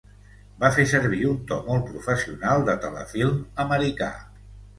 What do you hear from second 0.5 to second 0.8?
Va